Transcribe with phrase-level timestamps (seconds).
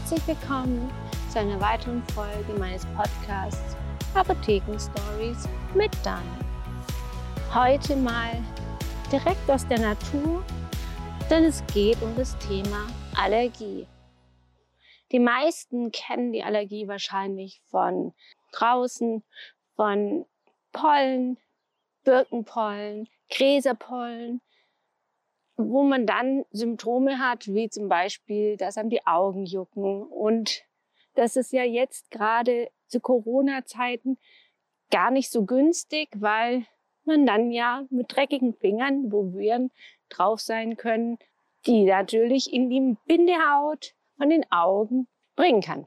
[0.00, 0.90] herzlich willkommen
[1.30, 3.76] zu einer weiteren Folge meines Podcasts
[4.14, 6.22] Apotheken Stories mit Dan.
[7.54, 8.42] Heute mal
[9.12, 10.42] direkt aus der Natur,
[11.28, 13.86] denn es geht um das Thema Allergie.
[15.12, 18.14] Die meisten kennen die Allergie wahrscheinlich von
[18.52, 19.22] draußen,
[19.76, 20.24] von
[20.72, 21.36] Pollen,
[22.04, 24.40] Birkenpollen, Gräserpollen,
[25.68, 30.02] wo man dann Symptome hat, wie zum Beispiel, dass einem die Augen jucken.
[30.02, 30.62] Und
[31.14, 34.18] das ist ja jetzt gerade zu Corona-Zeiten
[34.90, 36.66] gar nicht so günstig, weil
[37.04, 39.70] man dann ja mit dreckigen Fingern, wo Viren
[40.08, 41.18] drauf sein können,
[41.66, 45.86] die natürlich in die Bindehaut von den Augen bringen kann.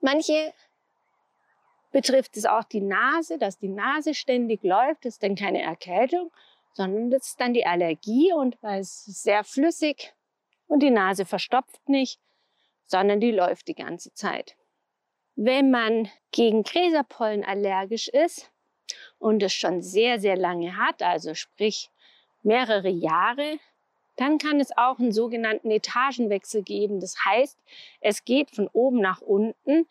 [0.00, 0.52] Manche
[1.92, 6.30] betrifft es auch die Nase, dass die Nase ständig läuft, ist dann keine Erkältung,
[6.74, 10.12] sondern das ist dann die Allergie und weil es sehr flüssig
[10.66, 12.20] und die Nase verstopft nicht,
[12.84, 14.56] sondern die läuft die ganze Zeit.
[15.36, 18.52] Wenn man gegen Gräserpollen allergisch ist
[19.18, 21.90] und es schon sehr, sehr lange hat, also sprich
[22.42, 23.58] mehrere Jahre,
[24.16, 27.00] dann kann es auch einen sogenannten Etagenwechsel geben.
[27.00, 27.58] Das heißt,
[28.00, 29.88] es geht von oben nach unten,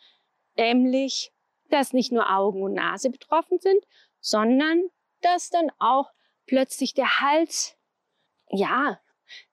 [0.56, 1.32] nämlich,
[1.70, 3.84] dass nicht nur Augen und Nase betroffen sind,
[4.22, 4.84] sondern
[5.22, 6.12] dass dann auch
[6.46, 7.78] plötzlich der Hals,
[8.50, 9.00] ja,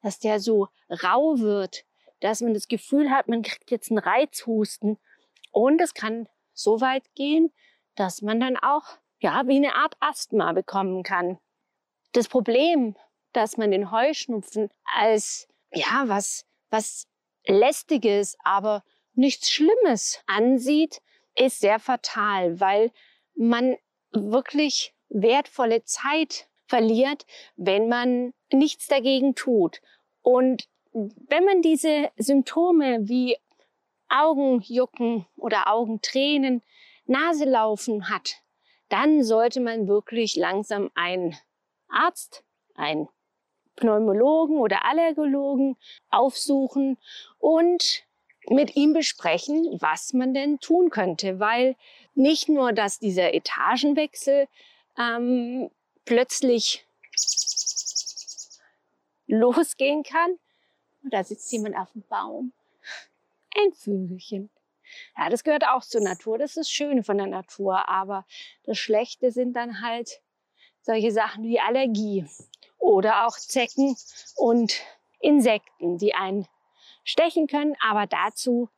[0.03, 1.85] dass der so rau wird,
[2.21, 4.99] dass man das Gefühl hat, man kriegt jetzt einen Reizhusten.
[5.53, 7.53] Und es kann so weit gehen,
[7.97, 11.39] dass man dann auch, ja, wie eine Art Asthma bekommen kann.
[12.13, 12.97] Das Problem,
[13.33, 17.07] dass man den Heuschnupfen als, ja, was, was
[17.47, 21.01] lästiges, aber nichts Schlimmes ansieht,
[21.37, 22.93] ist sehr fatal, weil
[23.35, 23.77] man
[24.13, 27.27] wirklich wertvolle Zeit verliert,
[27.57, 29.83] wenn man nichts dagegen tut.
[30.23, 33.37] Und wenn man diese Symptome wie
[34.09, 36.63] Augenjucken oder Augentränen,
[37.07, 38.37] Naselaufen hat,
[38.89, 41.37] dann sollte man wirklich langsam einen
[41.89, 42.45] Arzt,
[42.75, 43.09] einen
[43.77, 45.77] Pneumologen oder Allergologen
[46.11, 46.99] aufsuchen
[47.39, 48.05] und
[48.49, 51.41] mit ihm besprechen, was man denn tun könnte.
[51.41, 51.77] Weil
[52.15, 54.47] nicht nur, dass dieser Etagenwechsel
[54.99, 55.71] ähm,
[56.11, 56.85] plötzlich
[59.29, 60.41] losgehen kann.
[61.05, 62.53] Und da sitzt jemand auf dem Baum.
[63.57, 64.51] Ein Vögelchen.
[65.17, 66.37] Ja, das gehört auch zur Natur.
[66.37, 67.89] Das ist das Schöne von der Natur.
[67.89, 68.27] Aber
[68.65, 70.21] das Schlechte sind dann halt
[70.81, 72.27] solche Sachen wie Allergie
[72.79, 73.97] oder auch Zecken
[74.35, 74.81] und
[75.21, 76.49] Insekten, die einen
[77.05, 77.77] stechen können.
[77.89, 78.69] Aber dazu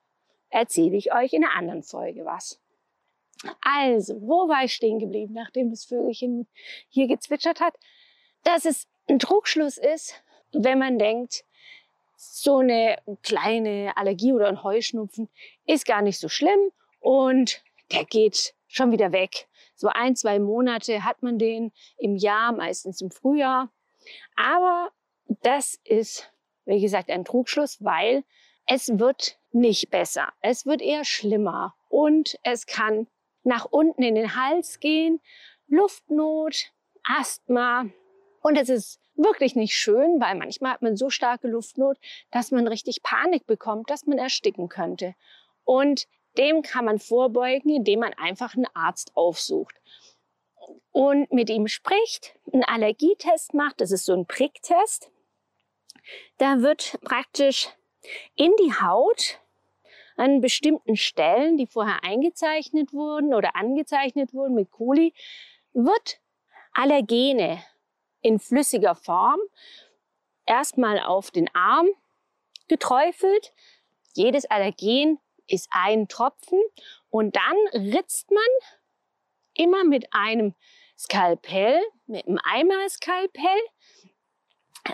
[0.50, 2.60] erzähle ich euch in einer anderen Folge was.
[3.60, 6.46] Also, wo war ich stehen geblieben, nachdem das Vögelchen
[6.88, 7.74] hier gezwitschert hat?
[8.44, 10.22] Dass es ein Trugschluss ist,
[10.52, 11.44] wenn man denkt,
[12.16, 15.28] so eine kleine Allergie oder ein Heuschnupfen
[15.66, 16.70] ist gar nicht so schlimm
[17.00, 19.48] und der geht schon wieder weg.
[19.74, 23.72] So ein, zwei Monate hat man den im Jahr, meistens im Frühjahr.
[24.36, 24.90] Aber
[25.42, 26.32] das ist,
[26.64, 28.22] wie gesagt, ein Trugschluss, weil
[28.66, 30.32] es wird nicht besser.
[30.40, 33.08] Es wird eher schlimmer und es kann
[33.44, 35.20] nach unten in den Hals gehen,
[35.68, 36.72] Luftnot,
[37.04, 37.86] Asthma.
[38.40, 41.98] Und es ist wirklich nicht schön, weil manchmal hat man so starke Luftnot,
[42.30, 45.14] dass man richtig Panik bekommt, dass man ersticken könnte.
[45.64, 46.08] Und
[46.38, 49.74] dem kann man vorbeugen, indem man einfach einen Arzt aufsucht
[50.92, 53.80] und mit ihm spricht, einen Allergietest macht.
[53.80, 55.10] Das ist so ein Pricktest.
[56.38, 57.68] Da wird praktisch
[58.34, 59.40] in die Haut
[60.16, 65.14] an bestimmten Stellen, die vorher eingezeichnet wurden oder angezeichnet wurden mit Kuli,
[65.72, 66.20] wird
[66.72, 67.62] Allergene
[68.20, 69.40] in flüssiger Form
[70.46, 71.88] erstmal auf den Arm
[72.68, 73.52] geträufelt.
[74.14, 76.60] Jedes Allergen ist ein Tropfen
[77.10, 77.56] und dann
[77.92, 78.42] ritzt man
[79.54, 80.54] immer mit einem
[80.98, 83.60] Skalpell, mit einem Eimer-Skalpell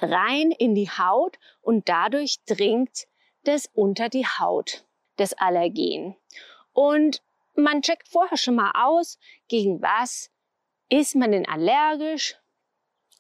[0.01, 3.07] rein in die Haut und dadurch dringt
[3.45, 4.85] das unter die Haut
[5.19, 6.17] des Allergen.
[6.73, 7.23] Und
[7.55, 9.19] man checkt vorher schon mal aus,
[9.49, 10.31] gegen was
[10.89, 12.37] ist man denn allergisch.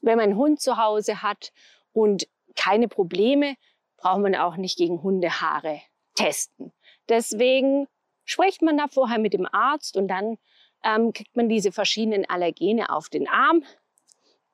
[0.00, 1.52] Wenn man einen Hund zu Hause hat
[1.92, 3.56] und keine Probleme,
[3.96, 5.82] braucht man auch nicht gegen Hundehaare
[6.14, 6.72] testen.
[7.08, 7.88] Deswegen
[8.24, 10.38] spricht man da vorher mit dem Arzt und dann
[10.84, 13.64] ähm, kriegt man diese verschiedenen Allergene auf den Arm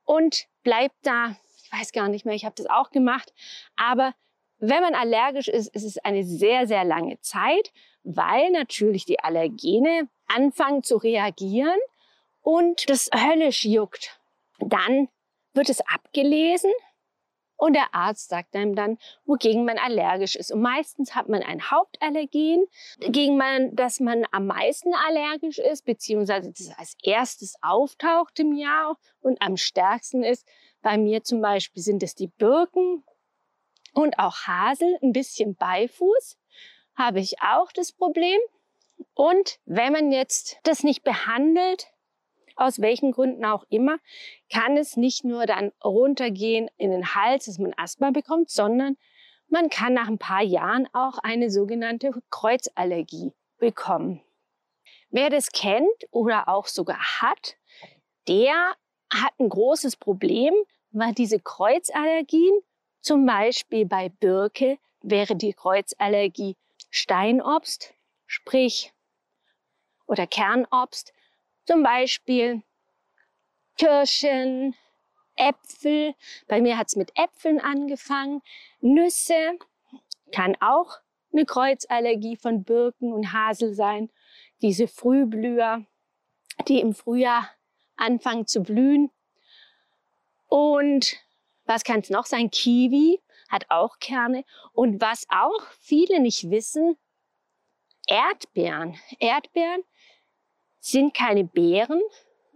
[0.05, 3.33] und bleibt da, ich weiß gar nicht mehr, ich habe das auch gemacht,
[3.77, 4.15] aber
[4.69, 7.73] wenn man allergisch ist, ist es eine sehr, sehr lange Zeit,
[8.03, 11.79] weil natürlich die Allergene anfangen zu reagieren
[12.41, 14.21] und das höllisch juckt.
[14.59, 15.09] Dann
[15.55, 16.73] wird es abgelesen
[17.57, 20.53] Und der Arzt sagt einem dann, wogegen man allergisch ist.
[20.53, 22.67] Und meistens hat man ein Hauptallergen,
[22.99, 28.99] gegen man, das man am meisten allergisch ist, beziehungsweise das als erstes auftaucht im Jahr
[29.21, 30.47] und am stärksten ist.
[30.83, 33.05] Bei mir zum Beispiel sind es die Birken
[33.95, 36.39] und auch Hasel, ein bisschen Beifuß
[36.97, 38.39] habe ich auch das Problem.
[39.15, 41.89] Und wenn man jetzt das nicht behandelt,
[42.57, 43.99] aus welchen Gründen auch immer,
[44.53, 48.97] kann es nicht nur dann runtergehen in den Hals, dass man Asthma bekommt, sondern
[49.49, 54.23] man kann nach ein paar Jahren auch eine sogenannte Kreuzallergie bekommen.
[55.11, 57.57] Wer das kennt oder auch sogar hat,
[58.27, 58.75] der
[59.13, 60.55] hat ein großes Problem,
[60.91, 62.61] weil diese Kreuzallergien,
[63.05, 66.57] zum Beispiel bei Birke, wäre die Kreuzallergie
[66.89, 67.93] Steinobst,
[68.27, 68.93] sprich
[70.07, 71.13] oder Kernobst,
[71.67, 72.63] zum Beispiel
[73.77, 74.75] Kirschen,
[75.37, 76.15] Äpfel.
[76.49, 78.41] Bei mir hat es mit Äpfeln angefangen.
[78.81, 79.59] Nüsse
[80.33, 80.99] kann auch
[81.33, 84.11] eine Kreuzallergie von Birken und Hasel sein.
[84.63, 85.85] Diese Frühblüher,
[86.69, 87.51] die im Frühjahr
[87.97, 89.11] anfangen zu blühen.
[90.47, 91.24] Und
[91.67, 92.51] was kann es noch sein?
[92.51, 94.45] Kiwi hat auch Kerne.
[94.73, 96.97] Und was auch viele nicht wissen,
[98.07, 98.97] Erdbeeren.
[99.19, 99.83] Erdbeeren
[100.79, 102.03] sind keine Beeren,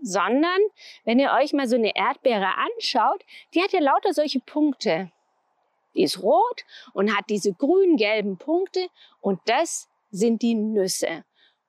[0.03, 0.61] sondern
[1.05, 3.25] wenn ihr euch mal so eine Erdbeere anschaut,
[3.55, 5.11] die hat ja lauter solche Punkte.
[5.95, 8.89] Die ist rot und hat diese grün-gelben Punkte
[9.21, 11.25] und das sind die Nüsse.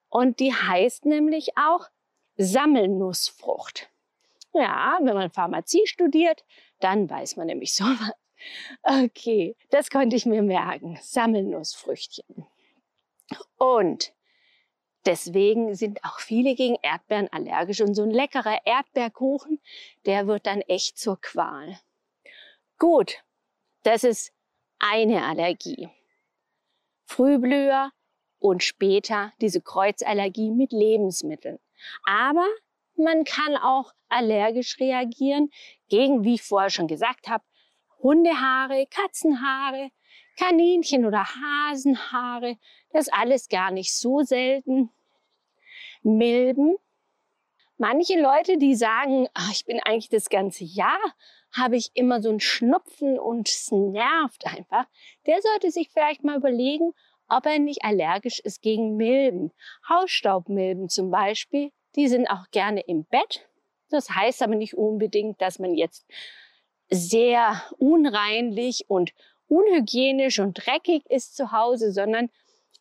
[0.09, 1.87] Und die heißt nämlich auch
[2.37, 3.89] Sammelnussfrucht.
[4.53, 6.43] Ja, wenn man Pharmazie studiert,
[6.79, 8.11] dann weiß man nämlich sowas.
[8.83, 10.97] Okay, das konnte ich mir merken.
[11.01, 12.45] Sammelnussfrüchtchen.
[13.57, 14.13] Und
[15.05, 19.61] Deswegen sind auch viele gegen Erdbeeren allergisch und so ein leckerer Erdbeerkuchen,
[20.05, 21.79] der wird dann echt zur Qual.
[22.77, 23.23] Gut,
[23.83, 24.33] das ist
[24.77, 25.89] eine Allergie.
[27.05, 27.91] Frühblüher
[28.39, 31.59] und später diese Kreuzallergie mit Lebensmitteln.
[32.03, 32.45] Aber
[32.99, 35.49] man kann auch allergisch reagieren
[35.87, 37.43] gegen, wie ich vorher schon gesagt habe,
[38.01, 39.91] Hundehaare, Katzenhaare,
[40.37, 42.57] Kaninchen oder Hasenhaare,
[42.91, 44.89] das alles gar nicht so selten.
[46.01, 46.77] Milben.
[47.77, 50.99] Manche Leute, die sagen, ach, ich bin eigentlich das ganze Jahr,
[51.51, 54.85] habe ich immer so ein Schnupfen und es nervt einfach,
[55.25, 56.93] der sollte sich vielleicht mal überlegen,
[57.27, 59.51] ob er nicht allergisch ist gegen Milben.
[59.87, 63.47] Hausstaubmilben zum Beispiel, die sind auch gerne im Bett.
[63.89, 66.05] Das heißt aber nicht unbedingt, dass man jetzt
[66.89, 69.13] sehr unreinlich und
[69.47, 72.29] unhygienisch und dreckig ist zu Hause, sondern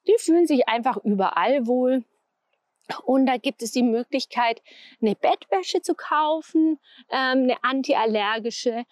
[0.07, 2.05] die fühlen sich einfach überall wohl.
[3.05, 4.63] Und da gibt es die Möglichkeit,
[5.01, 6.79] eine Bettwäsche zu kaufen,
[7.11, 8.85] ähm, eine antiallergische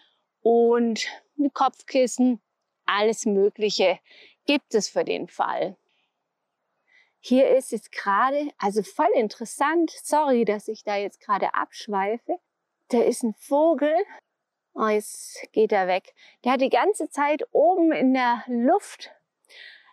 [0.42, 1.06] und
[1.38, 2.40] ein Kopfkissen.
[2.84, 3.98] Alles Mögliche
[4.46, 5.76] gibt es für den Fall.
[7.28, 12.38] Hier ist jetzt gerade, also voll interessant, sorry, dass ich da jetzt gerade abschweife.
[12.90, 13.96] Da ist ein Vogel,
[14.75, 16.14] Oh, jetzt geht er weg.
[16.44, 19.11] Der hat die ganze Zeit oben in der Luft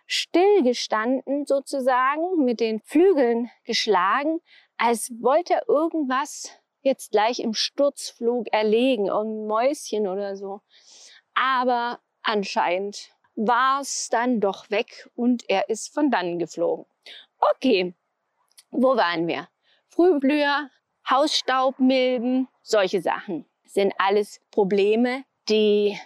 [0.06, 4.40] stillgestanden, sozusagen, mit den Flügeln geschlagen,
[4.76, 10.60] als wollte er irgendwas jetzt gleich im Sturzflug erlegen, irgendein Mäuschen oder so.
[11.34, 16.86] Aber anscheinend war es dann doch weg und er ist von dann geflogen.
[17.52, 17.94] Okay,
[18.70, 19.48] wo waren wir?
[19.88, 20.70] Frühblüher,
[21.08, 25.98] Hausstaubmilben, solche Sachen sind alles Probleme, die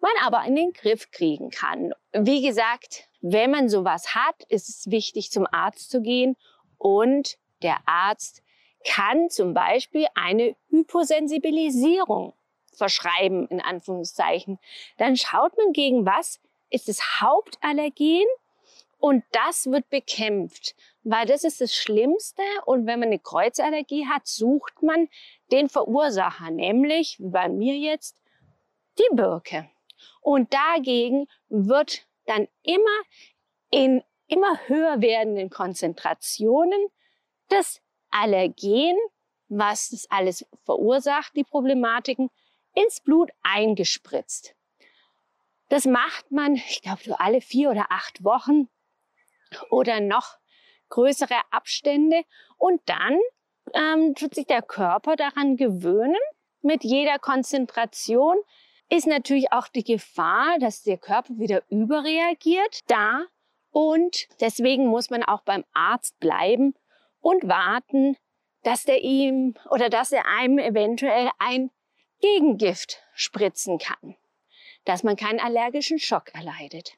[0.00, 1.92] man aber in den Griff kriegen kann.
[2.12, 6.36] Wie gesagt, wenn man sowas hat, ist es wichtig, zum Arzt zu gehen
[6.78, 8.42] und der Arzt
[8.86, 12.34] kann zum Beispiel eine Hyposensibilisierung
[12.72, 14.58] verschreiben, in Anführungszeichen.
[14.98, 16.40] Dann schaut man gegen was
[16.70, 18.24] ist das Hauptallergen
[19.06, 22.42] und das wird bekämpft, weil das ist das Schlimmste.
[22.64, 25.08] Und wenn man eine Kreuzallergie hat, sucht man
[25.52, 28.20] den Verursacher, nämlich, wie bei mir jetzt,
[28.98, 29.70] die Birke.
[30.22, 32.98] Und dagegen wird dann immer
[33.70, 36.88] in immer höher werdenden Konzentrationen
[37.48, 38.96] das Allergen,
[39.46, 42.28] was das alles verursacht, die Problematiken,
[42.74, 44.56] ins Blut eingespritzt.
[45.68, 48.68] Das macht man, ich glaube, so alle vier oder acht Wochen
[49.70, 50.38] oder noch
[50.88, 52.22] größere Abstände.
[52.56, 53.18] Und dann
[53.74, 56.20] ähm, tut sich der Körper daran gewöhnen.
[56.62, 58.36] Mit jeder Konzentration
[58.88, 63.24] ist natürlich auch die Gefahr, dass der Körper wieder überreagiert, da.
[63.70, 66.74] Und deswegen muss man auch beim Arzt bleiben
[67.20, 68.16] und warten,
[68.62, 71.70] dass der ihm oder dass er einem eventuell ein
[72.20, 74.16] Gegengift spritzen kann.
[74.86, 76.96] dass man keinen allergischen Schock erleidet.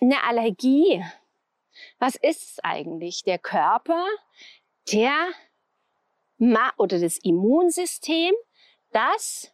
[0.00, 1.04] Eine Allergie,
[1.98, 3.22] was ist es eigentlich?
[3.22, 4.04] Der Körper,
[4.92, 5.14] der
[6.76, 8.34] oder das Immunsystem,
[8.90, 9.52] das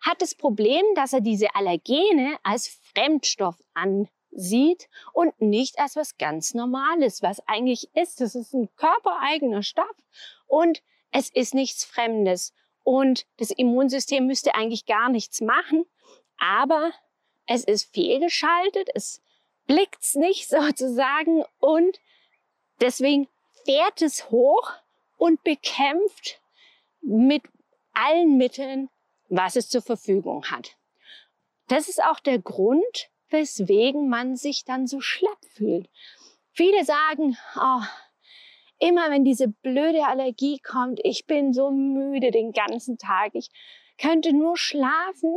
[0.00, 6.54] hat das Problem, dass er diese Allergene als Fremdstoff ansieht und nicht als was ganz
[6.54, 8.20] Normales, was eigentlich ist.
[8.20, 9.96] Das ist ein körpereigener Stoff
[10.46, 12.54] und es ist nichts Fremdes.
[12.82, 15.84] Und das Immunsystem müsste eigentlich gar nichts machen,
[16.38, 16.92] aber
[17.46, 19.20] es ist fehlgeschaltet, es
[19.70, 22.00] blickt's nicht sozusagen und
[22.80, 23.28] deswegen
[23.64, 24.72] fährt es hoch
[25.16, 26.40] und bekämpft
[27.02, 27.44] mit
[27.92, 28.88] allen Mitteln,
[29.28, 30.76] was es zur Verfügung hat.
[31.68, 35.88] Das ist auch der Grund, weswegen man sich dann so schlapp fühlt.
[36.50, 37.82] Viele sagen, oh,
[38.80, 43.50] immer wenn diese blöde Allergie kommt, ich bin so müde den ganzen Tag, ich
[43.98, 45.36] könnte nur schlafen.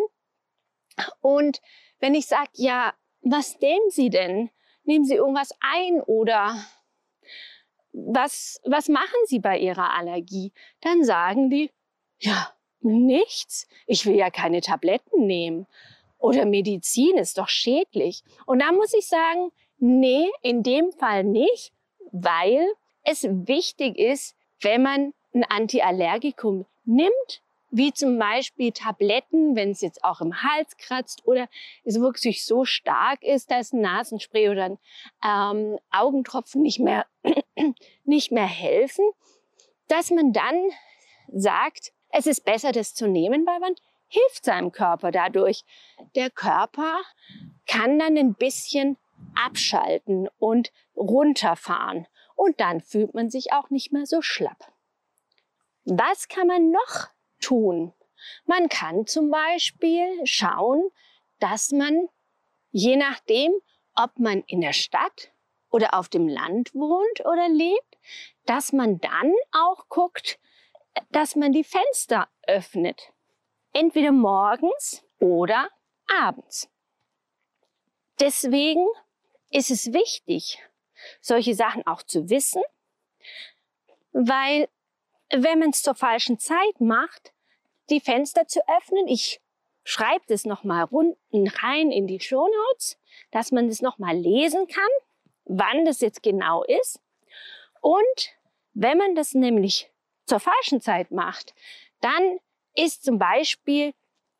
[1.22, 1.62] Und
[2.00, 4.50] wenn ich sage, ja, was nehmen Sie denn?
[4.84, 6.56] Nehmen Sie irgendwas ein oder
[7.94, 10.52] was, was machen Sie bei Ihrer Allergie?
[10.82, 11.72] Dann sagen die,
[12.20, 13.68] ja, nichts.
[13.88, 15.68] Ich will ja keine Tabletten nehmen.
[16.18, 18.24] Oder Medizin ist doch schädlich.
[18.46, 21.74] Und da muss ich sagen, nee, in dem Fall nicht,
[22.12, 22.66] weil
[23.04, 27.43] es wichtig ist, wenn man ein Antiallergikum nimmt,
[27.74, 31.50] wie zum Beispiel Tabletten, wenn es jetzt auch im Hals kratzt oder
[31.84, 34.80] es wirklich so stark ist, dass ein Nasenspray oder ein
[35.26, 37.08] ähm, Augentropfen nicht mehr,
[38.04, 39.06] nicht mehr helfen,
[39.88, 40.70] dass man dann
[41.32, 43.74] sagt, es ist besser, das zu nehmen, weil man
[44.08, 45.64] hilft seinem Körper dadurch.
[46.14, 47.02] Der Körper
[47.66, 48.98] kann dann ein bisschen
[49.34, 54.72] abschalten und runterfahren und dann fühlt man sich auch nicht mehr so schlapp.
[55.86, 57.13] Was kann man noch
[57.44, 57.94] tun?
[58.46, 60.90] Man kann zum Beispiel schauen,
[61.40, 62.08] dass man,
[62.72, 63.52] je nachdem,
[63.96, 65.32] ob man in der Stadt
[65.70, 67.98] oder auf dem Land wohnt oder lebt,
[68.46, 70.40] dass man dann auch guckt,
[71.12, 73.12] dass man die Fenster öffnet.
[73.74, 75.70] Entweder morgens oder
[76.08, 76.70] abends.
[78.20, 78.88] Deswegen
[79.50, 80.60] ist es wichtig,
[81.22, 82.62] solche Sachen auch zu wissen,
[84.12, 84.70] weil
[85.32, 87.33] wenn man es zur falschen Zeit macht,
[87.94, 89.40] die Fenster zu öffnen, ich
[89.84, 92.98] schreibe das nochmal unten rein in die Show Notes,
[93.32, 94.90] dass man das nochmal lesen kann,
[95.46, 97.00] wann das jetzt genau ist.
[97.82, 98.36] Und
[98.74, 99.92] wenn man das nämlich
[100.26, 101.54] zur falschen Zeit macht,
[102.02, 102.40] dann
[102.76, 103.94] ist zum Beispiel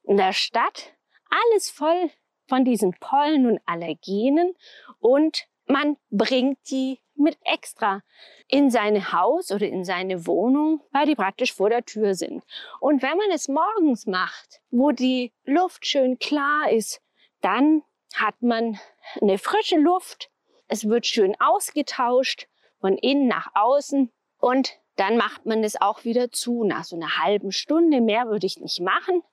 [0.04, 0.94] in der Stadt
[1.30, 2.10] alles voll
[2.48, 4.56] von diesen Pollen und Allergenen
[5.00, 8.02] und man bringt die mit extra
[8.48, 12.44] in sein Haus oder in seine Wohnung, weil die praktisch vor der Tür sind.
[12.80, 17.02] Und wenn man es morgens macht, wo die Luft schön klar ist,
[17.42, 17.84] dann
[18.16, 18.80] hat man
[19.22, 20.30] eine frische Luft.
[20.68, 22.48] Es wird schön ausgetauscht
[22.80, 26.64] von innen nach außen und dann macht man es auch wieder zu.
[26.64, 29.24] Nach so einer halben Stunde mehr würde ich nicht machen.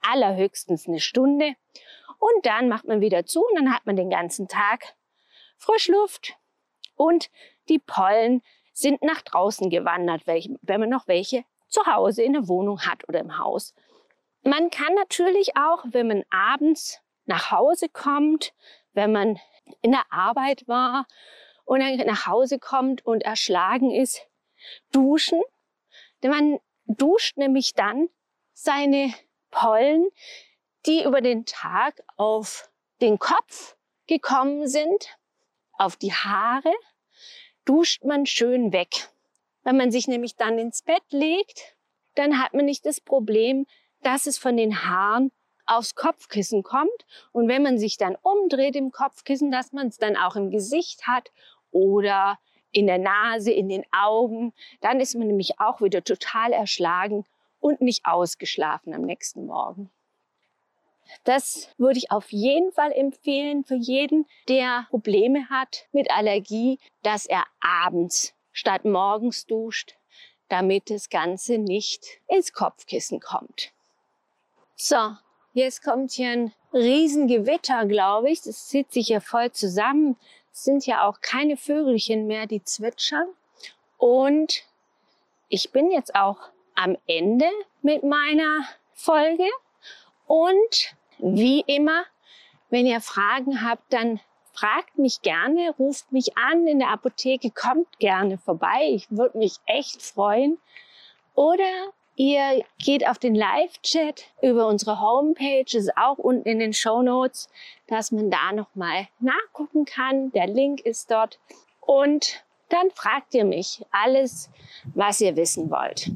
[0.00, 1.54] Allerhöchstens eine Stunde.
[2.18, 4.94] Und dann macht man wieder zu und dann hat man den ganzen Tag
[5.56, 6.36] Frischluft
[6.98, 7.30] und
[7.68, 12.80] die Pollen sind nach draußen gewandert, wenn man noch welche zu Hause in der Wohnung
[12.82, 13.74] hat oder im Haus.
[14.42, 18.54] Man kann natürlich auch, wenn man abends nach Hause kommt,
[18.92, 19.38] wenn man
[19.82, 21.06] in der Arbeit war
[21.64, 24.26] und dann nach Hause kommt und erschlagen ist,
[24.92, 25.42] duschen.
[26.22, 28.08] Denn man duscht nämlich dann
[28.54, 29.12] seine
[29.50, 30.08] Pollen,
[30.86, 33.76] die über den Tag auf den Kopf
[34.06, 35.18] gekommen sind,
[35.72, 36.72] auf die Haare
[37.68, 39.10] duscht man schön weg.
[39.62, 41.76] Wenn man sich nämlich dann ins Bett legt,
[42.14, 43.66] dann hat man nicht das Problem,
[44.02, 45.30] dass es von den Haaren
[45.66, 47.04] aufs Kopfkissen kommt.
[47.32, 51.06] Und wenn man sich dann umdreht im Kopfkissen, dass man es dann auch im Gesicht
[51.06, 51.30] hat
[51.70, 52.38] oder
[52.72, 57.24] in der Nase, in den Augen, dann ist man nämlich auch wieder total erschlagen
[57.60, 59.90] und nicht ausgeschlafen am nächsten Morgen.
[61.24, 67.26] Das würde ich auf jeden Fall empfehlen für jeden, der Probleme hat mit Allergie, dass
[67.26, 69.96] er abends statt morgens duscht,
[70.48, 73.72] damit das Ganze nicht ins Kopfkissen kommt.
[74.74, 75.16] So,
[75.52, 78.42] jetzt kommt hier ein Riesengewitter, glaube ich.
[78.42, 80.16] Das zieht sich ja voll zusammen.
[80.52, 83.28] Es sind ja auch keine Vögelchen mehr, die zwitschern.
[83.96, 84.64] Und
[85.48, 86.38] ich bin jetzt auch
[86.74, 87.46] am Ende
[87.82, 89.46] mit meiner Folge.
[90.26, 92.04] Und wie immer,
[92.70, 94.20] wenn ihr Fragen habt, dann
[94.52, 98.88] fragt mich gerne, ruft mich an in der Apotheke, kommt gerne vorbei.
[98.90, 100.58] Ich würde mich echt freuen.
[101.34, 107.00] Oder Ihr geht auf den Live-Chat über unsere Homepage, ist auch unten in den Show
[107.00, 107.48] Notes,
[107.86, 110.32] dass man da nochmal nachgucken kann.
[110.32, 111.38] Der Link ist dort.
[111.80, 114.50] Und dann fragt ihr mich alles,
[114.96, 116.10] was ihr wissen wollt.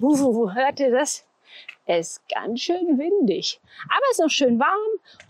[0.00, 1.26] Uh, hört ihr das?
[1.84, 4.70] Es ist ganz schön windig, aber es ist noch schön warm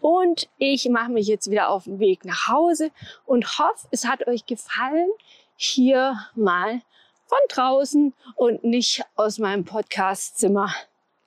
[0.01, 2.91] und ich mache mich jetzt wieder auf den Weg nach Hause
[3.25, 5.11] und hoffe, es hat euch gefallen,
[5.57, 6.83] hier mal
[7.27, 10.75] von draußen und nicht aus meinem Podcastzimmer,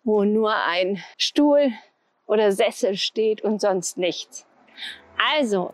[0.03, 1.72] wo nur ein Stuhl
[2.27, 4.46] oder Sessel steht und sonst nichts.
[5.34, 5.74] Also,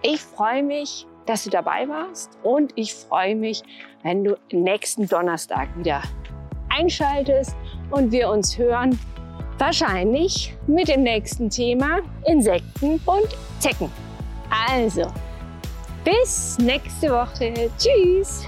[0.00, 3.62] ich freue mich, dass du dabei warst und ich freue mich,
[4.02, 6.02] wenn du nächsten Donnerstag wieder
[6.70, 7.54] einschaltest
[7.90, 8.98] und wir uns hören.
[9.58, 13.28] Wahrscheinlich mit dem nächsten Thema Insekten und
[13.58, 13.90] Zecken.
[14.68, 15.06] Also,
[16.04, 17.70] bis nächste Woche.
[17.76, 18.46] Tschüss.